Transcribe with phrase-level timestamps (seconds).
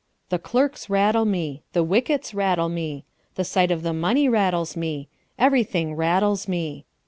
[0.29, 3.05] The clerks rattle me; the wickets rattle me;
[3.35, 6.85] the sight of the money rattles me; everything rattles me.